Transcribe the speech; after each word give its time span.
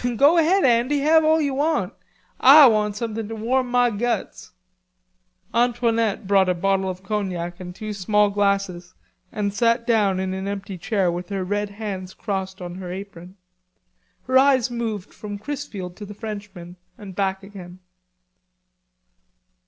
"Go 0.15 0.39
ahead, 0.39 0.63
Andy; 0.65 1.01
have 1.01 1.23
all 1.23 1.39
ye 1.39 1.51
want. 1.51 1.93
Ah 2.39 2.67
want 2.67 2.95
some 2.95 3.13
thin' 3.13 3.27
to 3.27 3.35
warm 3.35 3.69
ma 3.69 3.91
guts." 3.91 4.49
Antoinette 5.53 6.25
brought 6.25 6.49
a 6.49 6.55
bottle 6.55 6.89
of 6.89 7.03
cognac 7.03 7.59
and 7.59 7.75
two 7.75 7.93
small 7.93 8.31
glasses 8.31 8.95
and 9.31 9.53
sat 9.53 9.85
down 9.85 10.19
in 10.19 10.33
an 10.33 10.47
empty 10.47 10.75
chair 10.79 11.11
with 11.11 11.29
her 11.29 11.43
red 11.43 11.69
hands 11.69 12.15
crossed 12.15 12.63
on 12.63 12.73
her 12.81 12.91
apron. 12.91 13.37
Her 14.23 14.39
eyes 14.39 14.71
moved 14.71 15.13
from 15.13 15.37
Chrisfield 15.37 15.95
to 15.97 16.05
the 16.07 16.15
Frenchman 16.15 16.77
and 16.97 17.13
back 17.15 17.43
again. 17.43 17.77